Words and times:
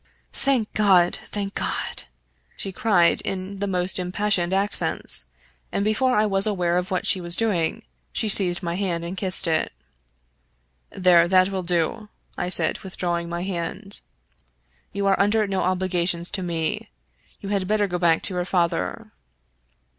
"Thank 0.47 0.73
God! 0.73 1.19
thank 1.25 1.53
God!" 1.53 2.05
she 2.57 2.71
cried, 2.71 3.21
in 3.21 3.59
the 3.59 3.67
most 3.67 3.99
im 3.99 4.11
passioned 4.11 4.51
accents; 4.51 5.25
and, 5.71 5.85
before 5.85 6.15
I 6.15 6.25
was 6.25 6.47
aware 6.47 6.79
of 6.79 6.89
what 6.89 7.05
she 7.05 7.21
was 7.21 7.35
doing, 7.35 7.83
she 8.11 8.27
seized 8.27 8.63
my 8.63 8.73
hand 8.77 9.05
and 9.05 9.15
kissed 9.15 9.47
it." 9.47 9.71
There, 10.91 11.27
that 11.27 11.49
will 11.49 11.61
do," 11.61 12.09
I 12.35 12.49
said, 12.49 12.79
withdrawing 12.79 13.29
my 13.29 13.43
hand;" 13.43 14.01
you 14.91 15.05
are 15.05 15.19
under 15.19 15.45
no 15.45 15.61
obligations 15.61 16.31
to 16.31 16.41
me. 16.41 16.89
You 17.39 17.49
had 17.49 17.67
better 17.67 17.85
go 17.85 17.99
back 17.99 18.23
to 18.23 18.33
your 18.33 18.43
father." 18.45 19.11